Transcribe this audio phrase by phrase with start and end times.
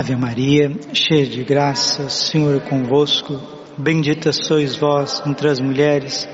[0.00, 3.38] Ave Maria, cheia de graça, Senhor é convosco.
[3.76, 6.26] Bendita sois vós entre as mulheres,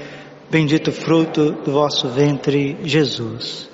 [0.49, 3.69] bendito fruto do vosso ventre, Jesus.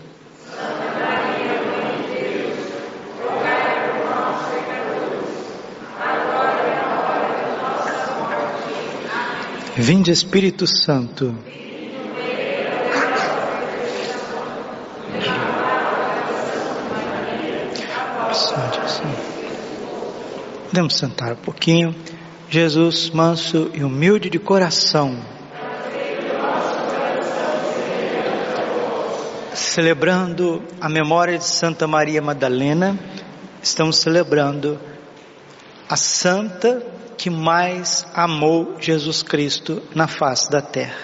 [9.76, 11.34] Vinde Espírito Santo.
[20.72, 21.94] Podemos sentar um pouquinho.
[22.48, 25.22] Jesus, manso e humilde de coração.
[29.52, 32.98] Celebrando a memória de Santa Maria Madalena,
[33.62, 34.80] estamos celebrando
[35.90, 36.82] a santa
[37.18, 40.96] que mais amou Jesus Cristo na face da terra.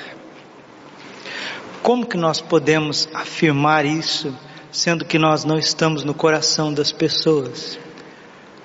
[1.83, 4.35] Como que nós podemos afirmar isso,
[4.73, 7.79] sendo que nós não estamos no coração das pessoas?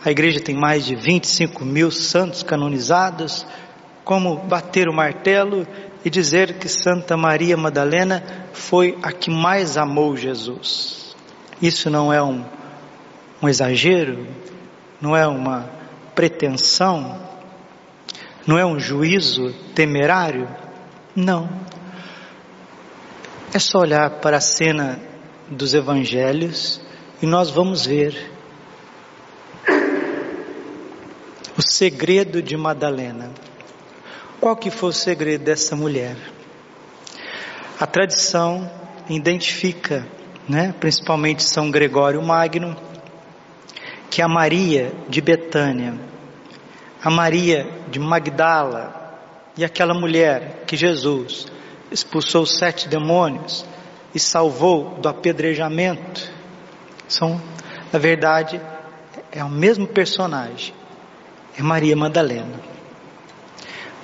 [0.05, 3.45] A igreja tem mais de 25 mil santos canonizados.
[4.03, 5.65] Como bater o martelo
[6.04, 11.15] e dizer que Santa Maria Madalena foi a que mais amou Jesus?
[11.62, 12.43] Isso não é um,
[13.41, 14.27] um exagero?
[14.99, 15.70] Não é uma
[16.13, 17.17] pretensão?
[18.45, 20.49] Não é um juízo temerário?
[21.15, 21.49] Não.
[23.54, 24.99] É só olhar para a cena
[25.49, 26.82] dos evangelhos
[27.21, 28.34] e nós vamos ver
[31.55, 33.32] O segredo de Madalena.
[34.40, 36.16] Qual que foi o segredo dessa mulher?
[37.79, 38.70] A tradição
[39.10, 40.07] identifica,
[40.48, 42.77] né, principalmente São Gregório Magno,
[44.07, 45.99] que a Maria de Betânia,
[47.04, 49.18] a Maria de Magdala
[49.57, 51.48] e aquela mulher que Jesus
[51.91, 53.66] expulsou sete demônios
[54.13, 56.32] e salvou do apedrejamento,
[57.07, 57.41] são,
[57.91, 58.62] na verdade,
[59.32, 60.82] é o mesmo personagem
[61.57, 62.59] é Maria Madalena.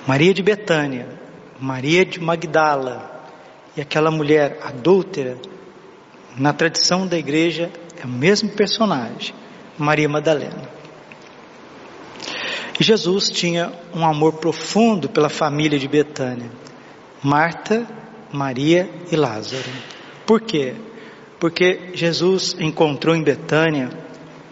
[0.06, 1.08] Maria de Betânia,
[1.60, 3.28] Maria de Magdala
[3.76, 5.36] e aquela mulher adúltera,
[6.36, 7.70] na tradição da igreja,
[8.00, 9.34] é o mesmo personagem,
[9.76, 10.68] Maria Madalena.
[12.78, 16.50] E Jesus tinha um amor profundo pela família de Betânia,
[17.22, 17.86] Marta,
[18.32, 19.70] Maria e Lázaro.
[20.24, 20.74] Por quê?
[21.38, 23.90] Porque Jesus encontrou em Betânia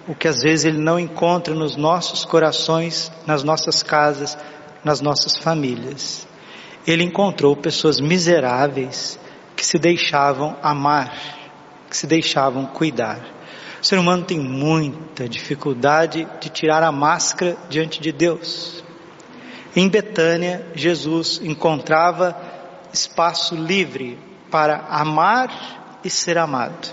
[0.09, 4.39] o que às vezes ele não encontra nos nossos corações, nas nossas casas,
[4.83, 6.27] nas nossas famílias.
[6.87, 9.21] Ele encontrou pessoas miseráveis
[9.55, 11.13] que se deixavam amar,
[11.91, 13.21] que se deixavam cuidar.
[13.83, 18.83] O ser humano tem muita dificuldade de tirar a máscara diante de Deus.
[19.77, 22.35] Em Betânia, Jesus encontrava
[22.93, 24.19] espaço livre
[24.51, 26.89] para amar e ser amado.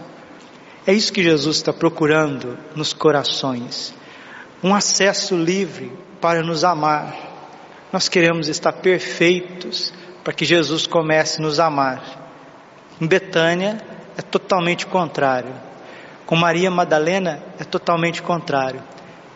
[0.87, 3.91] É isso que Jesus está procurando nos corações.
[4.63, 5.91] Um acesso livre
[6.21, 7.15] para nos amar.
[7.91, 9.91] Nós queremos estar perfeitos
[10.23, 12.03] para que Jesus comece a nos amar.
[13.01, 13.81] Em Betânia
[14.15, 15.53] é totalmente contrário.
[16.23, 18.83] Com Maria Madalena é totalmente contrário.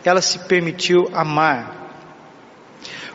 [0.04, 1.74] Ela se permitiu amar.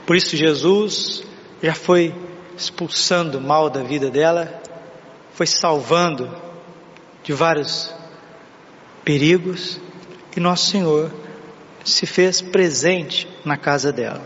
[0.06, 1.24] Por isso Jesus
[1.64, 2.14] já foi
[2.58, 4.62] expulsando o mal da vida dela,
[5.34, 6.30] foi salvando
[7.24, 7.96] de vários
[9.06, 9.80] perigos
[10.36, 11.14] e Nosso Senhor
[11.86, 14.22] se fez presente na casa dela.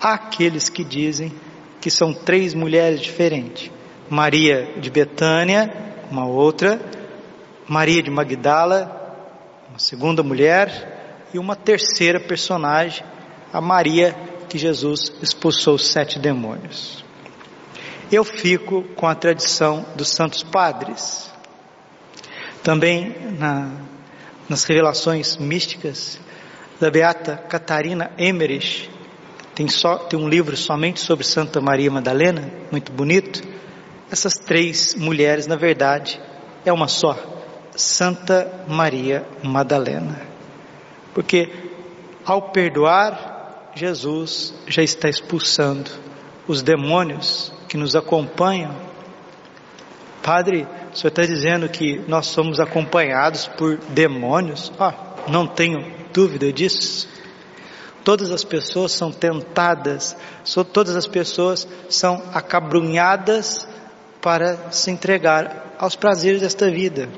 [0.00, 1.32] Há aqueles que dizem
[1.80, 3.70] que são três mulheres diferentes:
[4.08, 5.72] Maria de Betânia,
[6.10, 6.80] uma outra,
[7.68, 9.14] Maria de Magdala,
[9.68, 13.04] uma segunda mulher, e uma terceira personagem,
[13.52, 14.16] a Maria
[14.48, 17.04] que Jesus expulsou sete demônios.
[18.10, 21.30] Eu fico com a tradição dos santos padres.
[22.62, 23.70] Também na
[24.48, 26.18] nas revelações místicas
[26.80, 28.90] da beata Catarina Emmerich.
[29.54, 33.42] Tem, só, tem um livro somente sobre Santa Maria Madalena, muito bonito.
[34.10, 36.20] Essas três mulheres, na verdade,
[36.64, 37.16] é uma só,
[37.74, 40.20] Santa Maria Madalena.
[41.14, 41.50] Porque
[42.24, 45.90] ao perdoar, Jesus já está expulsando
[46.46, 48.74] os demônios que nos acompanham.
[50.22, 50.66] Padre,
[50.96, 54.72] o senhor está dizendo que nós somos acompanhados por demônios?
[54.80, 54.94] Ah,
[55.28, 57.06] não tenho dúvida disso.
[58.02, 60.16] Todas as pessoas são tentadas,
[60.72, 63.68] todas as pessoas são acabrunhadas
[64.22, 67.10] para se entregar aos prazeres desta vida.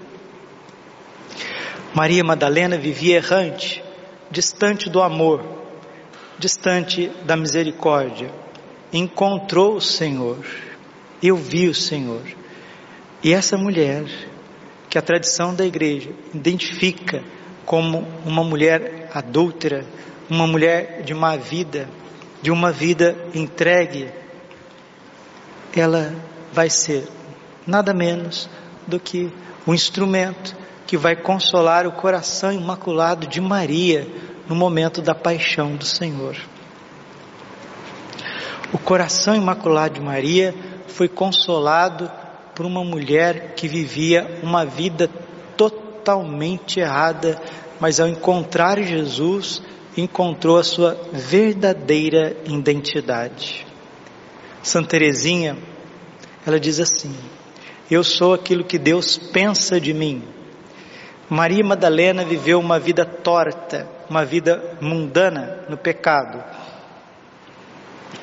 [1.94, 3.84] Maria Madalena vivia errante,
[4.28, 5.40] distante do amor,
[6.36, 8.28] distante da misericórdia.
[8.92, 10.44] Encontrou o Senhor,
[11.22, 12.22] eu vi o Senhor.
[13.22, 14.04] E essa mulher,
[14.88, 17.22] que a tradição da igreja identifica
[17.66, 19.84] como uma mulher adúltera,
[20.30, 21.88] uma mulher de má vida,
[22.40, 24.08] de uma vida entregue,
[25.74, 26.14] ela
[26.52, 27.06] vai ser
[27.66, 28.48] nada menos
[28.86, 29.30] do que
[29.66, 30.56] o um instrumento
[30.86, 34.08] que vai consolar o coração imaculado de Maria
[34.48, 36.36] no momento da paixão do Senhor.
[38.72, 40.54] O coração imaculado de Maria
[40.86, 42.10] foi consolado
[42.58, 45.08] por uma mulher que vivia uma vida
[45.56, 47.40] totalmente errada,
[47.78, 49.62] mas ao encontrar Jesus,
[49.96, 53.64] encontrou a sua verdadeira identidade.
[54.60, 55.56] Santa Teresinha,
[56.44, 57.14] ela diz assim:
[57.88, 60.24] Eu sou aquilo que Deus pensa de mim.
[61.30, 66.42] Maria Madalena viveu uma vida torta, uma vida mundana no pecado.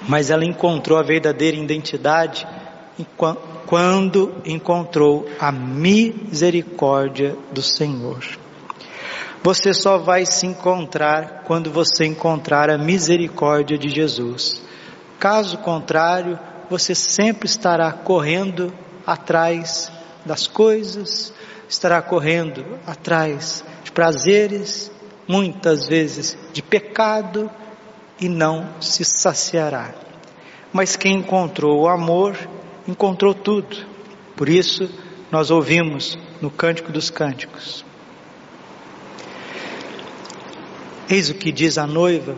[0.10, 2.46] Mas ela encontrou a verdadeira identidade
[3.66, 8.24] quando encontrou a misericórdia do Senhor.
[9.44, 14.62] Você só vai se encontrar quando você encontrar a misericórdia de Jesus.
[15.20, 16.40] Caso contrário,
[16.70, 18.74] você sempre estará correndo
[19.06, 19.92] atrás
[20.26, 21.32] das coisas,
[21.70, 24.92] estará correndo atrás de prazeres,
[25.28, 27.50] muitas vezes de pecado,
[28.20, 29.94] e não se saciará.
[30.72, 32.36] Mas quem encontrou o amor,
[32.88, 33.76] encontrou tudo.
[34.36, 34.90] Por isso,
[35.32, 37.86] nós ouvimos no Cântico dos Cânticos:
[41.10, 42.36] Eis o que diz a noiva.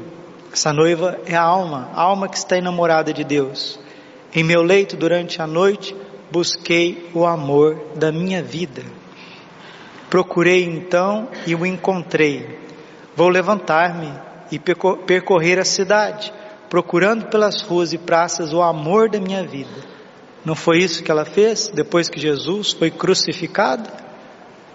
[0.51, 3.79] Essa noiva é a alma, a alma que está enamorada de Deus.
[4.33, 5.95] Em meu leito durante a noite
[6.31, 8.83] busquei o amor da minha vida.
[10.09, 12.59] Procurei então e o encontrei.
[13.15, 14.11] Vou levantar-me
[14.51, 16.33] e percorrer a cidade,
[16.69, 19.96] procurando pelas ruas e praças o amor da minha vida.
[20.47, 23.91] Não foi isso que ela fez depois que Jesus foi crucificado?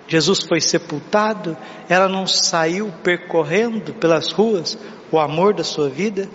[0.06, 1.56] Jesus foi sepultado,
[1.88, 4.76] ela não saiu percorrendo pelas ruas
[5.10, 6.28] o amor da sua vida?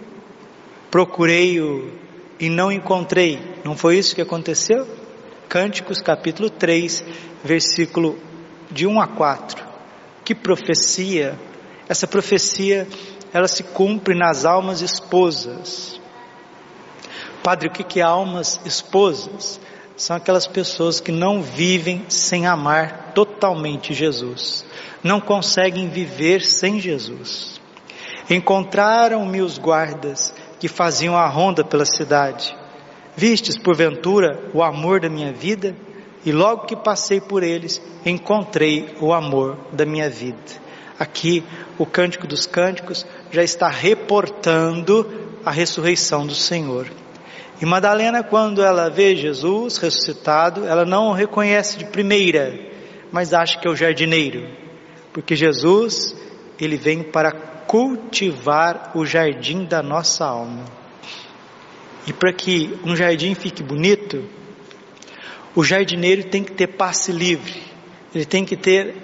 [0.89, 1.93] Procurei-o
[2.39, 3.39] e não encontrei.
[3.63, 4.87] Não foi isso que aconteceu?
[5.47, 7.03] Cânticos capítulo 3,
[7.43, 8.17] versículo
[8.71, 9.63] de 1 a 4.
[10.25, 11.39] Que profecia!
[11.87, 12.87] Essa profecia,
[13.31, 16.01] ela se cumpre nas almas esposas.
[17.43, 19.59] Padre, o que é almas esposas?
[19.97, 24.63] são aquelas pessoas que não vivem sem amar totalmente Jesus,
[25.03, 27.59] não conseguem viver sem Jesus.
[28.29, 32.55] Encontraram-me os guardas que faziam a ronda pela cidade.
[33.15, 35.75] Vistes, porventura, o amor da minha vida?
[36.23, 40.37] E logo que passei por eles, encontrei o amor da minha vida.
[40.99, 41.43] Aqui,
[41.77, 45.09] o Cântico dos Cânticos já está reportando
[45.45, 46.87] a ressurreição do Senhor.
[47.59, 52.54] E Madalena, quando ela vê Jesus ressuscitado, ela não o reconhece de primeira,
[53.12, 54.48] mas acha que é o jardineiro,
[55.12, 56.15] porque Jesus,
[56.59, 60.65] ele vem para cultivar o jardim da nossa alma.
[62.06, 64.24] E para que um jardim fique bonito,
[65.56, 67.63] o jardineiro tem que ter passe livre,
[68.13, 68.95] ele tem que ter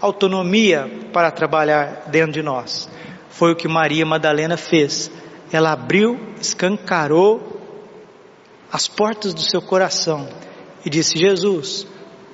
[0.00, 2.88] autonomia para trabalhar dentro de nós.
[3.28, 5.10] Foi o que Maria Madalena fez.
[5.52, 7.59] Ela abriu, escancarou
[8.72, 10.28] as portas do seu coração
[10.84, 11.86] e disse: Jesus,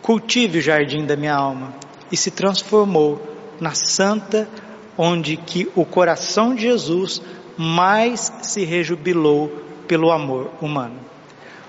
[0.03, 1.75] cultive o jardim da minha alma.
[2.11, 3.21] E se transformou
[3.61, 4.49] na santa
[4.97, 7.21] onde que o coração de Jesus
[7.57, 9.49] mais se rejubilou
[9.89, 11.01] pelo amor humano.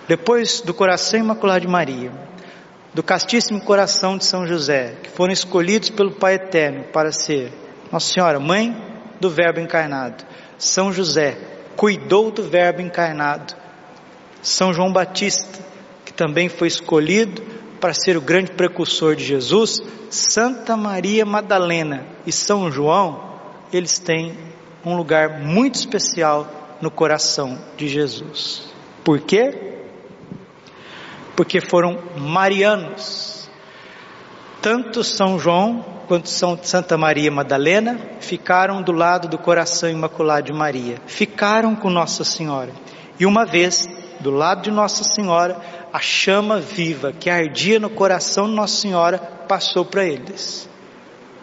[0.08, 2.12] Depois do coração imaculado de Maria,
[2.94, 7.52] do castíssimo coração de São José, que foram escolhidos pelo Pai Eterno para ser
[7.92, 8.76] Nossa Senhora, mãe
[9.20, 10.24] do Verbo encarnado,
[10.58, 11.38] São José
[11.76, 13.56] cuidou do Verbo encarnado
[14.42, 15.60] são João Batista,
[16.06, 17.42] que também foi escolhido
[17.80, 23.40] para ser o grande precursor de Jesus, Santa Maria Madalena e São João,
[23.72, 24.38] eles têm
[24.86, 26.48] um lugar muito especial
[26.82, 28.74] no coração de Jesus.
[29.04, 29.76] Por quê?
[31.36, 33.50] Porque foram marianos.
[34.62, 40.54] Tanto São João quanto São Santa Maria Madalena ficaram do lado do coração imaculado de
[40.54, 42.72] Maria, ficaram com Nossa Senhora.
[43.20, 43.88] E uma vez
[44.20, 45.60] do lado de Nossa Senhora,
[45.92, 50.70] a chama viva que ardia no coração de Nossa Senhora passou para eles.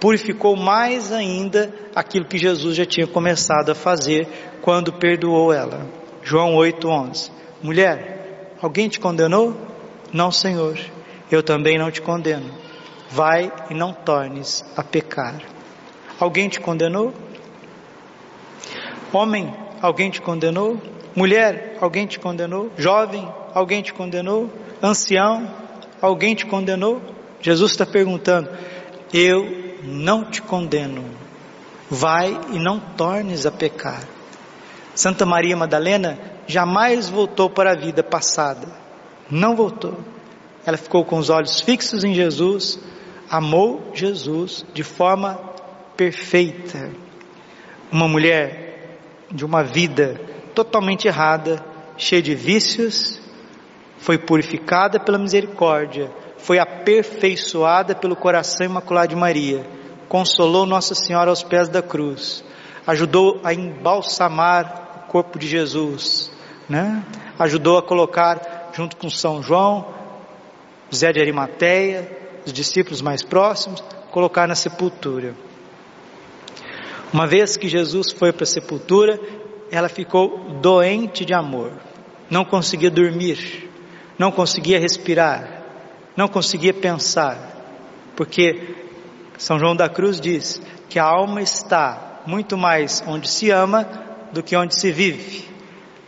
[0.00, 4.28] Purificou mais ainda aquilo que Jesus já tinha começado a fazer
[4.60, 5.86] quando perdoou ela.
[6.22, 7.30] João 8:11.
[7.62, 9.56] Mulher, alguém te condenou?
[10.12, 10.78] Não, Senhor.
[11.30, 12.50] Eu também não te condeno.
[13.08, 15.40] Vai e não tornes a pecar.
[16.20, 17.12] Alguém te condenou?
[19.12, 20.80] Homem, alguém te condenou?
[21.16, 22.72] Mulher, alguém te condenou?
[22.76, 24.50] Jovem, alguém te condenou?
[24.82, 25.48] Ancião,
[26.00, 27.00] alguém te condenou?
[27.40, 28.50] Jesus está perguntando:
[29.12, 31.04] Eu não te condeno.
[31.88, 34.02] Vai e não tornes a pecar.
[34.94, 38.66] Santa Maria Madalena jamais voltou para a vida passada.
[39.30, 39.98] Não voltou.
[40.66, 42.80] Ela ficou com os olhos fixos em Jesus,
[43.30, 45.38] amou Jesus de forma
[45.96, 46.90] perfeita.
[47.92, 48.98] Uma mulher
[49.30, 50.20] de uma vida
[50.54, 51.64] totalmente errada,
[51.96, 53.20] cheia de vícios,
[53.98, 59.66] foi purificada pela misericórdia, foi aperfeiçoada pelo coração imaculado de Maria,
[60.08, 62.44] consolou Nossa Senhora aos pés da cruz,
[62.86, 66.30] ajudou a embalsamar o corpo de Jesus,
[66.68, 67.02] né?
[67.38, 69.86] ajudou a colocar junto com São João,
[70.90, 72.10] José de Arimateia,
[72.44, 75.34] os discípulos mais próximos, colocar na sepultura.
[77.12, 79.18] Uma vez que Jesus foi para a sepultura,
[79.70, 81.72] ela ficou doente de amor,
[82.30, 83.70] não conseguia dormir,
[84.18, 85.62] não conseguia respirar,
[86.16, 87.36] não conseguia pensar,
[88.16, 88.74] porque
[89.36, 93.88] São João da Cruz diz que a alma está muito mais onde se ama
[94.32, 95.48] do que onde se vive.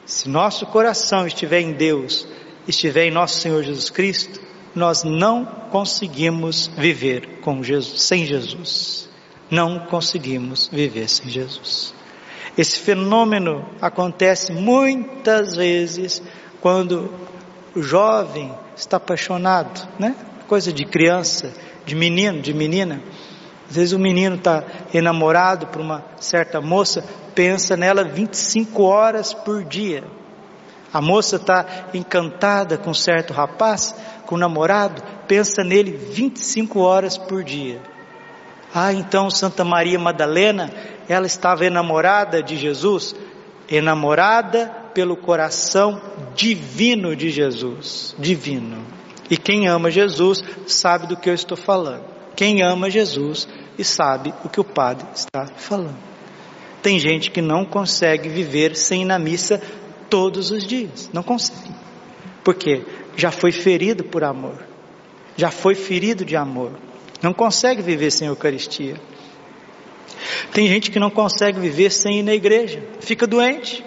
[0.05, 2.27] Se nosso coração estiver em Deus,
[2.67, 4.41] estiver em nosso Senhor Jesus Cristo,
[4.75, 9.09] nós não conseguimos viver com Jesus, sem Jesus.
[9.51, 11.95] Não conseguimos viver sem Jesus.
[12.57, 16.23] Esse fenômeno acontece muitas vezes
[16.61, 17.13] quando
[17.75, 20.15] o jovem está apaixonado, né?
[20.49, 21.53] Coisa de criança,
[21.85, 23.03] de menino, de menina.
[23.69, 29.63] Às vezes o menino está enamorado por uma certa moça, pensa nela 25 horas por
[29.63, 30.05] dia.
[30.93, 33.95] A moça está encantada com certo rapaz,
[34.25, 37.96] com namorado, pensa nele 25 horas por dia.
[38.75, 40.73] Ah, então Santa Maria Madalena,
[41.09, 43.15] ela estava enamorada de Jesus,
[43.69, 46.01] enamorada pelo coração
[46.35, 48.79] divino de Jesus, divino.
[49.31, 52.05] E quem ama Jesus sabe do que eu estou falando.
[52.35, 55.97] Quem ama Jesus e sabe o que o Padre está falando.
[56.83, 59.61] Tem gente que não consegue viver sem ir na missa
[60.09, 61.75] todos os dias, não consegue.
[62.45, 62.85] Por quê?
[63.17, 64.63] Já foi ferido por amor.
[65.37, 66.73] Já foi ferido de amor.
[67.23, 68.97] Não consegue viver sem Eucaristia.
[70.53, 73.85] Tem gente que não consegue viver sem ir na igreja, fica doente.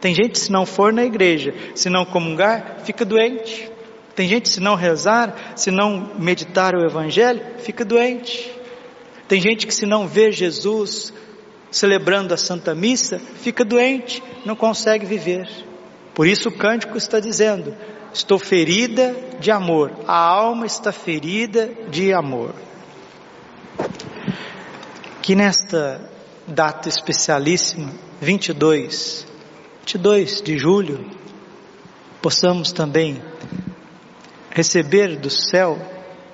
[0.00, 3.70] Tem gente, se não for na igreja, se não comungar, fica doente.
[4.14, 8.52] Tem gente, se não rezar, se não meditar o Evangelho, fica doente.
[9.26, 11.12] Tem gente que, se não vê Jesus
[11.70, 15.48] celebrando a Santa Missa, fica doente, não consegue viver.
[16.14, 17.74] Por isso o cântico está dizendo:
[18.12, 22.54] Estou ferida de amor, a alma está ferida de amor.
[25.24, 26.02] Que nesta
[26.46, 27.90] data especialíssima,
[28.20, 29.26] 22
[29.80, 31.10] 22 de julho,
[32.20, 33.22] possamos também
[34.50, 35.78] receber do céu,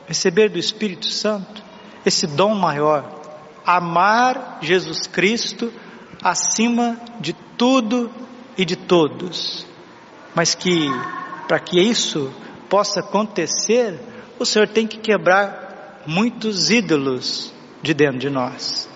[0.08, 1.62] receber do Espírito Santo
[2.04, 3.22] esse dom maior,
[3.64, 5.72] amar Jesus Cristo
[6.20, 8.10] acima de tudo
[8.58, 9.68] e de todos.
[10.34, 10.88] Mas que
[11.46, 12.34] para que isso
[12.68, 14.00] possa acontecer,
[14.36, 18.88] o Senhor tem que quebrar muitos ídolos de dentro de nós.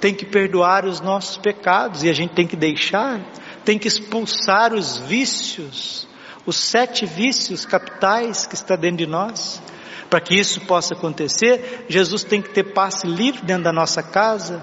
[0.00, 3.20] Tem que perdoar os nossos pecados e a gente tem que deixar
[3.64, 6.06] tem que expulsar os vícios,
[6.44, 9.62] os sete vícios capitais que está dentro de nós.
[10.10, 14.62] Para que isso possa acontecer, Jesus tem que ter passe livre dentro da nossa casa.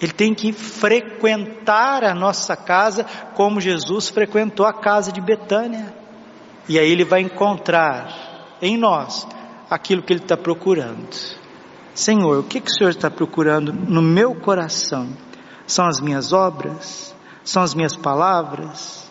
[0.00, 5.92] Ele tem que frequentar a nossa casa como Jesus frequentou a casa de Betânia.
[6.68, 9.26] E aí ele vai encontrar em nós
[9.68, 11.08] aquilo que ele está procurando.
[11.98, 15.08] Senhor, o que, que o Senhor está procurando no meu coração?
[15.66, 17.12] São as minhas obras?
[17.42, 19.10] São as minhas palavras?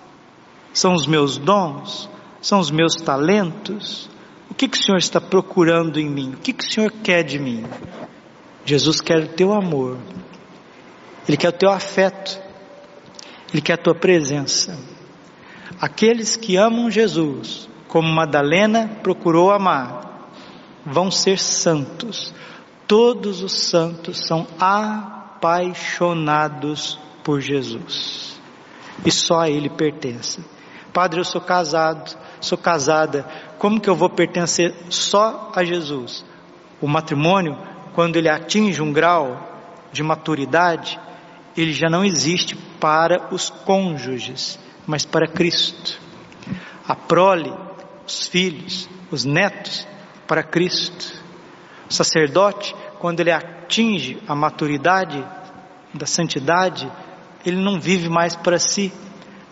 [0.73, 2.09] São os meus dons?
[2.41, 4.09] São os meus talentos?
[4.49, 6.35] O que, que o Senhor está procurando em mim?
[6.35, 7.65] O que, que o Senhor quer de mim?
[8.63, 9.97] Jesus quer o teu amor,
[11.27, 12.41] Ele quer o teu afeto,
[13.51, 14.79] Ele quer a tua presença.
[15.81, 20.29] Aqueles que amam Jesus, como Madalena procurou amar,
[20.85, 22.33] vão ser santos.
[22.87, 28.39] Todos os santos são apaixonados por Jesus.
[29.05, 30.43] E só a Ele pertence.
[30.93, 33.27] Padre, eu sou casado, sou casada.
[33.59, 36.25] Como que eu vou pertencer só a Jesus?
[36.81, 37.55] O matrimônio,
[37.93, 39.37] quando ele atinge um grau
[39.91, 40.99] de maturidade,
[41.55, 45.99] ele já não existe para os cônjuges, mas para Cristo.
[46.87, 47.53] A prole,
[48.07, 49.85] os filhos, os netos,
[50.27, 51.26] para Cristo.
[51.89, 55.23] O sacerdote, quando ele atinge a maturidade
[55.93, 56.91] da santidade,
[57.45, 58.91] ele não vive mais para si,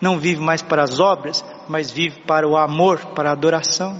[0.00, 3.98] não vive mais para as obras, mas vive para o amor, para a adoração.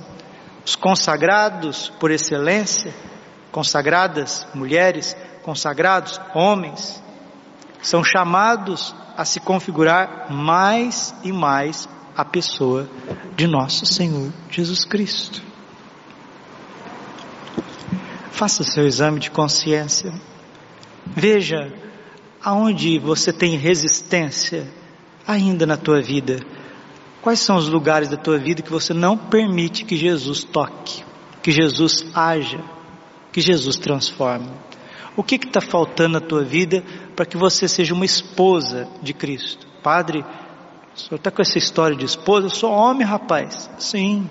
[0.64, 2.94] Os consagrados por excelência,
[3.50, 7.02] consagradas mulheres, consagrados homens,
[7.80, 12.88] são chamados a se configurar mais e mais a pessoa
[13.34, 15.45] de nosso Senhor Jesus Cristo.
[18.36, 20.12] Faça seu exame de consciência.
[21.06, 21.72] Veja
[22.44, 24.68] aonde você tem resistência
[25.26, 26.38] ainda na tua vida.
[27.22, 31.02] Quais são os lugares da tua vida que você não permite que Jesus toque,
[31.42, 32.62] que Jesus haja,
[33.32, 34.50] que Jesus transforme?
[35.16, 36.84] O que está faltando na tua vida
[37.16, 39.66] para que você seja uma esposa de Cristo?
[39.82, 40.22] Padre,
[40.94, 42.48] o senhor está com essa história de esposa?
[42.48, 43.70] Eu sou homem, rapaz.
[43.78, 44.28] Sim,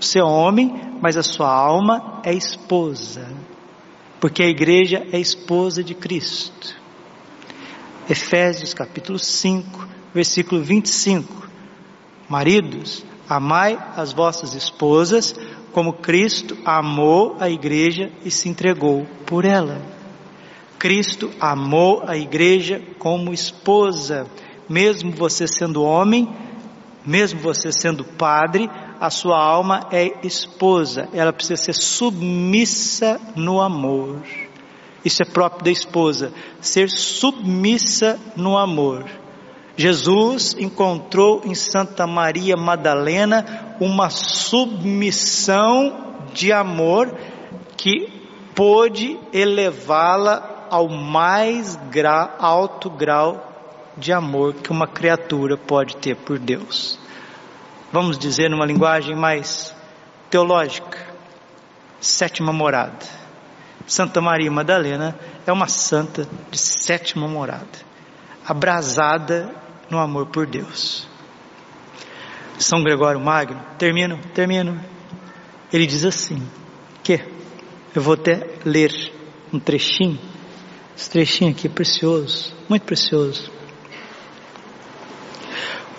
[0.00, 3.47] você é homem, mas a sua alma é esposa.
[4.20, 6.76] Porque a igreja é esposa de Cristo.
[8.10, 11.48] Efésios capítulo 5, versículo 25.
[12.28, 15.34] Maridos, amai as vossas esposas
[15.72, 19.80] como Cristo amou a igreja e se entregou por ela.
[20.78, 24.26] Cristo amou a igreja como esposa,
[24.68, 26.28] mesmo você sendo homem,
[27.04, 28.68] mesmo você sendo padre,
[29.00, 34.20] a sua alma é esposa, ela precisa ser submissa no amor.
[35.04, 39.04] Isso é próprio da esposa, ser submissa no amor.
[39.76, 47.14] Jesus encontrou em Santa Maria Madalena uma submissão de amor
[47.76, 48.08] que
[48.56, 53.44] pôde elevá-la ao mais gra, alto grau
[53.96, 56.98] de amor que uma criatura pode ter por Deus.
[57.92, 59.74] Vamos dizer numa linguagem mais
[60.30, 60.98] teológica,
[62.00, 63.06] sétima morada.
[63.86, 67.66] Santa Maria Madalena é uma santa de sétima morada,
[68.46, 69.54] abrasada
[69.90, 71.08] no amor por Deus.
[72.58, 74.78] São Gregório Magno, termino, termino.
[75.72, 76.46] Ele diz assim:
[77.02, 77.24] que
[77.94, 78.92] eu vou até ler
[79.52, 80.18] um trechinho
[80.98, 83.52] esse trechinho aqui é precioso, muito precioso.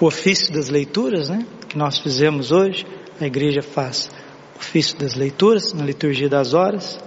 [0.02, 2.86] O ofício das leituras, né, que nós fizemos hoje,
[3.20, 4.10] a igreja faz
[4.56, 7.00] o ofício das leituras, na liturgia das horas.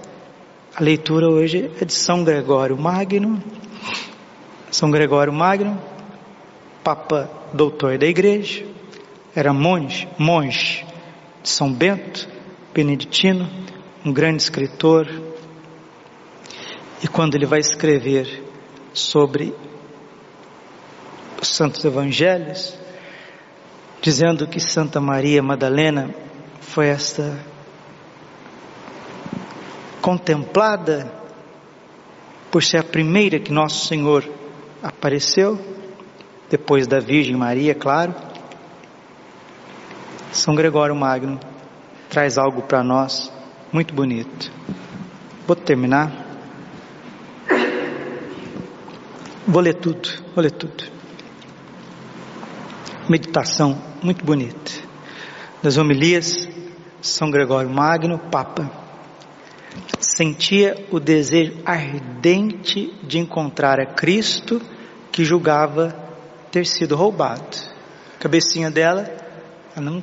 [0.75, 3.41] A leitura hoje é de São Gregório Magno.
[4.69, 5.81] São Gregório Magno,
[6.83, 8.65] Papa Doutor da Igreja,
[9.35, 10.85] era monge, monge
[11.41, 12.27] de São Bento,
[12.73, 13.49] beneditino,
[14.05, 15.07] um grande escritor,
[17.03, 18.43] e quando ele vai escrever
[18.93, 19.53] sobre
[21.41, 22.82] os santos evangelhos,
[24.03, 26.13] dizendo que Santa Maria Madalena
[26.59, 27.39] foi esta
[30.01, 31.09] contemplada
[32.51, 34.29] por ser a primeira que nosso Senhor
[34.83, 35.57] apareceu,
[36.49, 38.13] depois da Virgem Maria, claro.
[40.33, 41.39] São Gregório Magno
[42.09, 43.31] traz algo para nós
[43.71, 44.51] muito bonito.
[45.47, 46.11] Vou terminar.
[49.47, 50.91] Vou ler tudo, vou ler tudo.
[53.09, 54.71] Meditação muito bonita.
[55.61, 56.47] Das homilias,
[57.01, 58.71] São Gregório Magno, Papa,
[59.99, 64.61] sentia o desejo ardente de encontrar a Cristo
[65.11, 65.93] que julgava
[66.49, 67.57] ter sido roubado.
[68.15, 69.09] A cabecinha dela,
[69.75, 70.01] ela não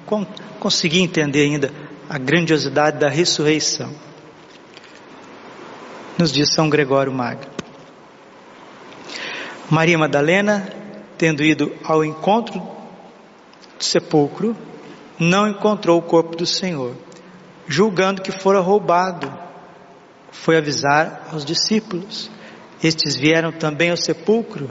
[0.59, 1.71] conseguia entender ainda
[2.09, 3.91] a grandiosidade da ressurreição.
[6.19, 7.51] Nos diz São Gregório Magno.
[9.71, 10.69] Maria Madalena,
[11.17, 12.80] tendo ido ao encontro
[13.81, 14.57] do sepulcro,
[15.19, 16.95] não encontrou o corpo do Senhor,
[17.67, 19.33] julgando que fora roubado.
[20.31, 22.31] Foi avisar aos discípulos.
[22.83, 24.71] Estes vieram também ao sepulcro,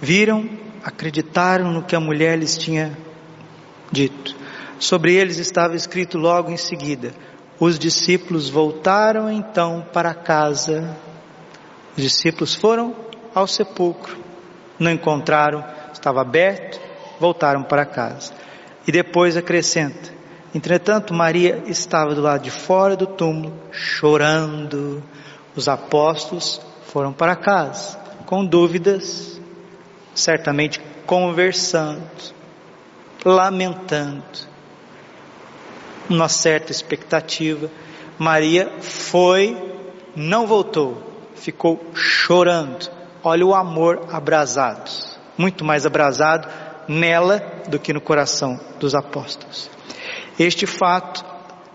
[0.00, 0.48] viram,
[0.84, 2.96] acreditaram no que a mulher lhes tinha
[3.90, 4.36] dito.
[4.78, 7.14] Sobre eles estava escrito logo em seguida:
[7.58, 10.94] Os discípulos voltaram então para casa.
[11.96, 12.94] Os discípulos foram
[13.34, 14.22] ao sepulcro
[14.82, 16.80] não encontraram, estava aberto,
[17.22, 18.32] voltaram para casa.
[18.86, 20.10] E depois acrescenta:
[20.52, 25.00] Entretanto, Maria estava do lado de fora do túmulo, chorando.
[25.54, 29.40] Os apóstolos foram para casa, com dúvidas,
[30.14, 32.00] certamente conversando,
[33.24, 34.24] lamentando,
[36.10, 37.70] uma certa expectativa.
[38.18, 39.56] Maria foi,
[40.16, 41.02] não voltou,
[41.34, 42.90] ficou chorando
[43.24, 44.90] Olha o amor abrasado,
[45.38, 46.48] muito mais abrasado
[46.92, 49.70] nela do que no coração dos apóstolos.
[50.38, 51.24] Este fato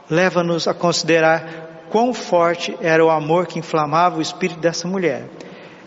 [0.10, 5.28] leva-nos a considerar quão forte era o amor que inflamava o espírito dessa mulher,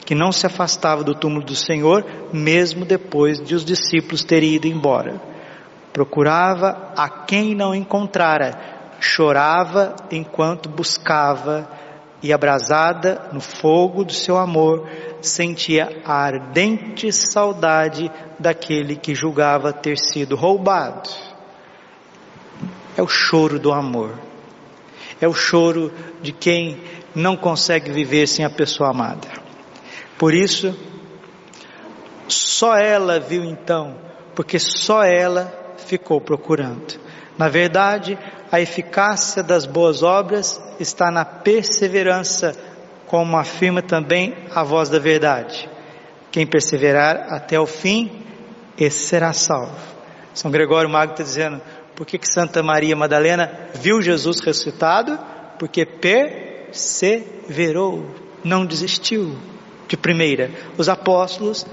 [0.04, 4.66] que não se afastava do túmulo do Senhor, mesmo depois de os discípulos terem ido
[4.66, 5.20] embora.
[5.92, 8.58] Procurava a quem não encontrara,
[9.00, 11.68] chorava enquanto buscava,
[12.22, 14.86] e abrasada no fogo do seu amor,
[15.22, 21.10] sentia a ardente saudade daquele que julgava ter sido roubado.
[22.96, 24.18] É o choro do amor.
[25.20, 26.82] É o choro de quem
[27.14, 29.28] não consegue viver sem a pessoa amada.
[30.18, 30.74] Por isso,
[32.28, 33.96] só ela viu então,
[34.34, 37.00] porque só ela ficou procurando.
[37.36, 38.18] Na verdade,
[38.52, 42.54] a eficácia das boas obras está na perseverança,
[43.10, 45.68] como afirma também a voz da verdade.
[46.30, 48.22] Quem perseverar até o fim,
[48.78, 49.74] esse será salvo.
[50.32, 51.60] São Gregório Magno está dizendo,
[51.96, 55.18] por que, que Santa Maria Madalena viu Jesus ressuscitado?
[55.58, 59.36] Porque perseverou, não desistiu
[59.88, 60.48] de primeira.
[60.78, 61.66] Os apóstolos,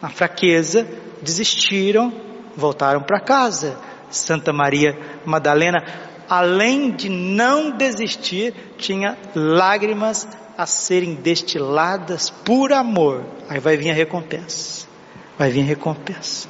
[0.00, 0.84] na fraqueza,
[1.22, 2.12] desistiram,
[2.56, 3.78] voltaram para casa.
[4.10, 5.84] Santa Maria Madalena,
[6.28, 13.24] além de não desistir, tinha lágrimas a serem destiladas por amor.
[13.48, 14.86] Aí vai vir a recompensa.
[15.38, 16.48] Vai vir a recompensa.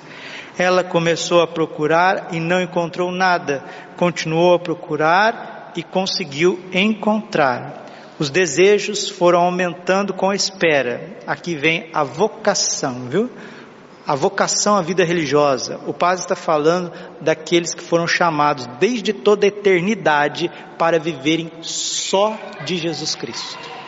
[0.59, 3.65] Ela começou a procurar e não encontrou nada.
[3.97, 7.87] Continuou a procurar e conseguiu encontrar.
[8.19, 11.17] Os desejos foram aumentando com a espera.
[11.27, 13.31] Aqui vem a vocação, viu?
[14.07, 15.81] A vocação à vida religiosa.
[15.87, 22.37] O padre está falando daqueles que foram chamados desde toda a eternidade para viverem só
[22.65, 23.82] de Jesus Cristo.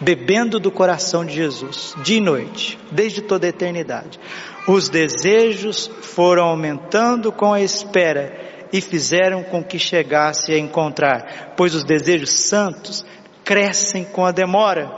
[0.00, 4.18] Bebendo do coração de Jesus, dia e noite, desde toda a eternidade.
[4.66, 11.74] Os desejos foram aumentando com a espera e fizeram com que chegasse a encontrar, pois
[11.74, 13.04] os desejos santos
[13.44, 14.90] crescem com a demora,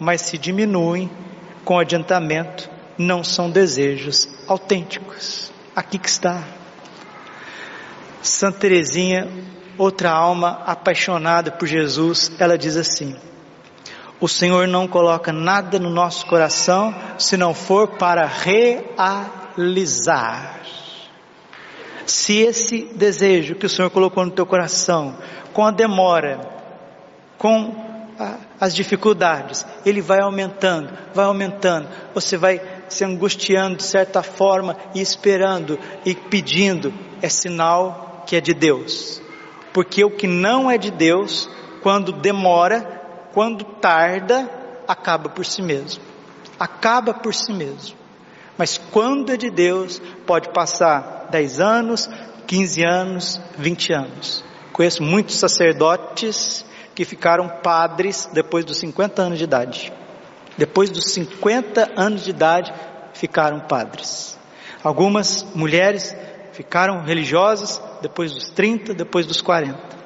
[0.00, 1.10] mas se diminuem
[1.64, 5.52] com o adiantamento não são desejos autênticos.
[5.74, 6.42] Aqui que está.
[8.20, 9.28] Santa Teresinha,
[9.78, 13.14] outra alma apaixonada por Jesus, ela diz assim:
[14.20, 18.26] O Senhor não coloca nada no nosso coração se não for para
[18.96, 20.58] realizar.
[22.04, 25.16] Se esse desejo que o Senhor colocou no teu coração,
[25.52, 26.40] com a demora,
[27.36, 27.86] com
[28.60, 31.88] as dificuldades, ele vai aumentando, vai aumentando.
[32.12, 38.40] Você vai se angustiando de certa forma e esperando e pedindo, é sinal que é
[38.40, 39.22] de Deus.
[39.72, 41.48] Porque o que não é de Deus,
[41.82, 42.97] quando demora,
[43.38, 44.50] quando tarda,
[44.88, 46.02] acaba por si mesmo.
[46.58, 47.96] Acaba por si mesmo.
[48.56, 52.10] Mas quando é de Deus, pode passar 10 anos,
[52.48, 54.44] 15 anos, 20 anos.
[54.72, 59.92] Conheço muitos sacerdotes que ficaram padres depois dos 50 anos de idade.
[60.56, 62.74] Depois dos 50 anos de idade,
[63.14, 64.36] ficaram padres.
[64.82, 66.12] Algumas mulheres
[66.50, 69.97] ficaram religiosas depois dos 30, depois dos 40.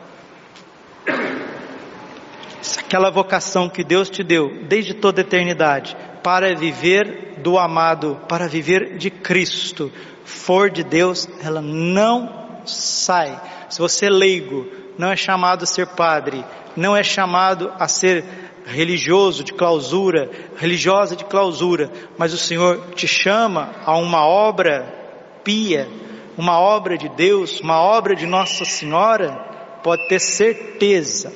[2.78, 8.46] Aquela vocação que Deus te deu desde toda a eternidade para viver do amado, para
[8.46, 9.90] viver de Cristo,
[10.24, 13.40] for de Deus, ela não sai.
[13.68, 16.44] Se você é leigo, não é chamado a ser padre,
[16.76, 18.24] não é chamado a ser
[18.64, 24.86] religioso de clausura, religiosa de clausura, mas o Senhor te chama a uma obra
[25.42, 25.88] pia,
[26.38, 29.32] uma obra de Deus, uma obra de Nossa Senhora,
[29.82, 31.32] pode ter certeza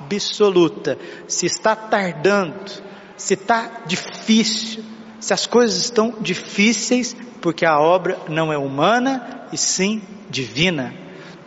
[0.00, 2.70] absoluta, se está tardando,
[3.16, 4.84] se está difícil,
[5.18, 10.94] se as coisas estão difíceis, porque a obra não é humana e sim divina.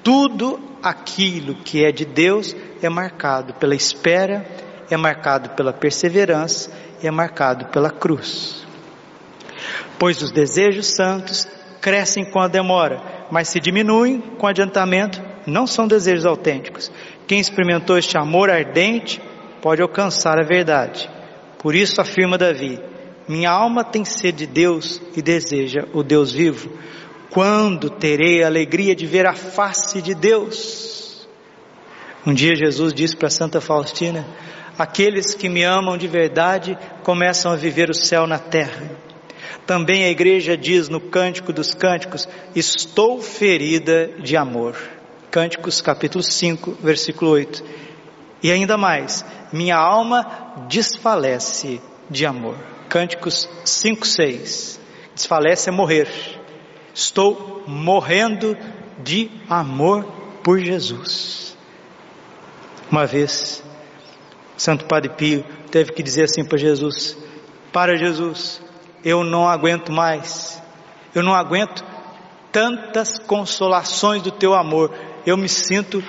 [0.03, 4.45] Tudo aquilo que é de Deus é marcado pela espera,
[4.89, 8.65] é marcado pela perseverança, é marcado pela cruz.
[9.97, 11.47] Pois os desejos santos
[11.81, 16.91] crescem com a demora, mas se diminuem com adiantamento, não são desejos autênticos.
[17.27, 19.21] Quem experimentou este amor ardente
[19.61, 21.09] pode alcançar a verdade.
[21.57, 22.79] Por isso afirma Davi:
[23.27, 26.69] Minha alma tem sede de Deus e deseja o Deus vivo.
[27.29, 31.27] Quando terei a alegria de ver a face de Deus?
[32.25, 34.25] Um dia Jesus disse para Santa Faustina:
[34.77, 38.91] Aqueles que me amam de verdade começam a viver o céu na terra.
[39.65, 44.75] Também a igreja diz no Cântico dos Cânticos: Estou ferida de amor.
[45.33, 47.63] Cânticos capítulo 5, versículo 8.
[48.43, 52.55] E ainda mais: Minha alma desfalece de amor.
[52.87, 54.79] Cânticos 5, 6.
[55.15, 56.07] Desfalece é morrer.
[56.93, 58.55] Estou morrendo
[58.99, 60.03] de amor
[60.43, 61.57] por Jesus.
[62.91, 63.63] Uma vez,
[64.55, 67.17] Santo Padre Pio teve que dizer assim para Jesus:
[67.71, 68.61] Para Jesus,
[69.03, 70.61] eu não aguento mais,
[71.15, 71.83] eu não aguento
[72.51, 74.91] tantas consolações do teu amor,
[75.25, 76.03] eu me sinto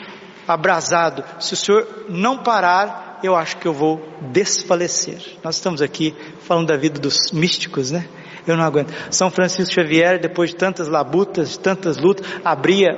[0.46, 1.24] abrasado.
[1.40, 5.38] Se o Senhor não parar, eu acho que eu vou desfalecer.
[5.42, 8.06] Nós estamos aqui falando da vida dos místicos, né?
[8.46, 8.92] Eu não aguento.
[9.10, 12.90] São Francisco Xavier, depois de tantas labutas, de tantas lutas, abria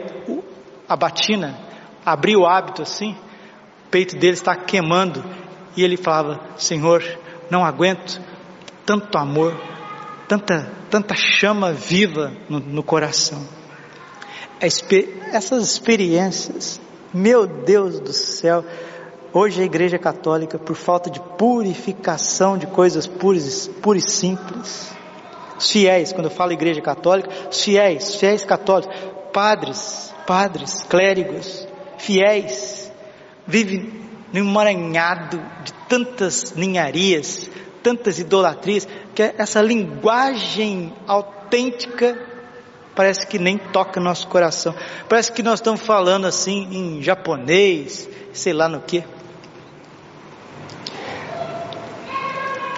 [0.88, 1.56] a batina,
[2.04, 5.24] abria o hábito assim, o peito dele está queimando,
[5.76, 7.04] e ele falava: Senhor,
[7.48, 8.20] não aguento
[8.84, 9.54] tanto amor,
[10.26, 13.55] tanta, tanta chama viva no, no coração.
[14.60, 16.80] Essas experiências,
[17.12, 18.64] meu Deus do céu,
[19.32, 24.90] hoje a Igreja Católica, por falta de purificação de coisas puras, puras e simples,
[25.58, 28.94] os fiéis, quando eu falo Igreja Católica, os fiéis, fiéis católicos,
[29.32, 32.90] padres, padres, clérigos, fiéis,
[33.46, 33.92] vivem
[34.32, 37.50] num emaranhado de tantas ninharias,
[37.82, 42.35] tantas idolatrias, que essa linguagem autêntica
[42.96, 44.74] parece que nem toca nosso coração.
[45.08, 49.04] Parece que nós estamos falando assim em japonês, sei lá no que.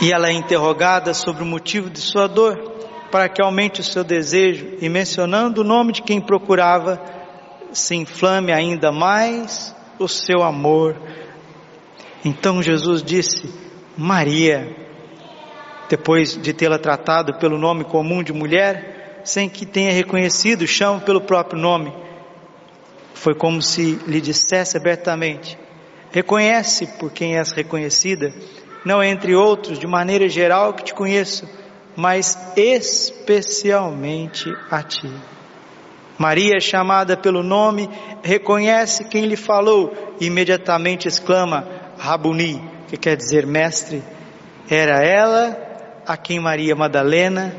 [0.03, 2.57] E ela é interrogada sobre o motivo de sua dor,
[3.11, 7.01] para que aumente o seu desejo, e mencionando o nome de quem procurava,
[7.73, 10.97] se inflame ainda mais o seu amor.
[12.25, 13.49] Então Jesus disse:
[13.97, 14.77] Maria,
[15.89, 21.21] depois de tê-la tratado pelo nome comum de mulher, sem que tenha reconhecido, chama pelo
[21.21, 21.93] próprio nome.
[23.15, 25.59] Foi como se lhe dissesse abertamente:
[26.11, 28.33] Reconhece por quem és reconhecida
[28.85, 31.49] não entre outros, de maneira geral que te conheço,
[31.97, 35.13] mas especialmente a ti.
[36.17, 37.91] Maria, chamada pelo nome,
[38.23, 41.67] reconhece quem lhe falou e imediatamente exclama:
[41.99, 44.03] Rabuni, que quer dizer mestre.
[44.71, 45.57] Era ela
[46.07, 47.55] a quem Maria Madalena,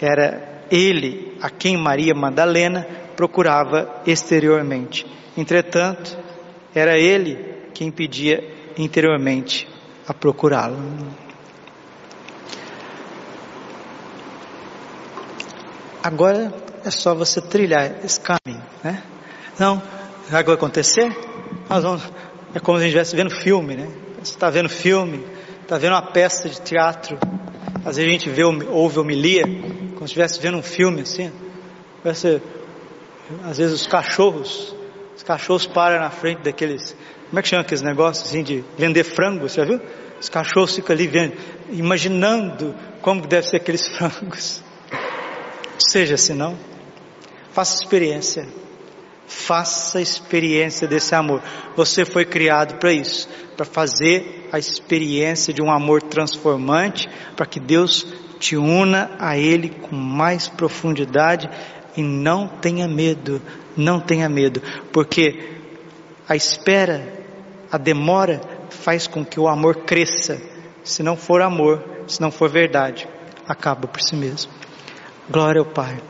[0.00, 5.06] era ele a quem Maria Madalena procurava exteriormente.
[5.36, 6.18] Entretanto,
[6.74, 7.36] era ele
[7.74, 8.42] quem pedia
[8.78, 9.68] interiormente
[10.08, 10.78] a procurá-lo.
[16.02, 16.52] Agora
[16.84, 19.02] é só você trilhar esse caminho, né?
[19.58, 21.14] Não, o que vai acontecer?
[21.68, 22.02] Nós vamos,
[22.54, 23.88] é como se a gente estivesse vendo filme, né?
[24.22, 25.24] Você está vendo filme,
[25.60, 27.18] está vendo uma peça de teatro,
[27.84, 29.44] às vezes a gente vê, ouve homilia,
[30.02, 31.30] como se estivesse vendo um filme assim.
[32.12, 32.42] Ser,
[33.44, 34.74] às vezes os cachorros,
[35.16, 36.96] os cachorros param na frente daqueles
[37.28, 39.80] como é que chama aqueles negócios assim de vender frango, você já viu?
[40.20, 41.34] Os cachorros ficam ali vendo,
[41.70, 44.60] imaginando como deve ser aqueles frangos.
[45.78, 46.58] Seja assim não.
[47.52, 48.48] Faça experiência.
[49.24, 51.40] Faça experiência desse amor.
[51.76, 57.60] Você foi criado para isso, para fazer a experiência de um amor transformante, para que
[57.60, 58.04] Deus
[58.42, 61.48] te una a Ele com mais profundidade
[61.96, 63.40] e não tenha medo,
[63.76, 64.60] não tenha medo,
[64.92, 65.60] porque
[66.28, 67.22] a espera
[67.70, 70.42] a demora faz com que o amor cresça.
[70.82, 73.08] Se não for amor, se não for verdade,
[73.46, 74.50] acaba por si mesmo.
[75.30, 76.02] Glória ao Pai,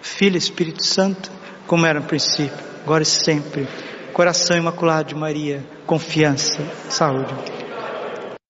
[0.00, 1.28] Filho e Espírito Santo,
[1.66, 3.66] como era no princípio, agora e sempre.
[4.12, 7.59] Coração imaculado de Maria, confiança, saúde.